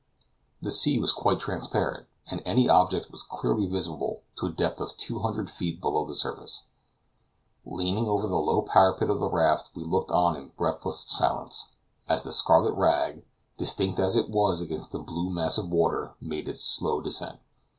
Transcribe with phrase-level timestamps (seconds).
[0.63, 4.97] The sea was quite transparent, and any object was clearly visible to a depth of
[4.97, 6.63] two hundred feet below the surface.
[7.67, 11.67] Leaning over the low parapet of the raft we looked on in breathless silence,
[12.09, 13.23] as the scarlet rag,
[13.59, 17.37] distinct as it was against the blue mass of water, made its slow descent.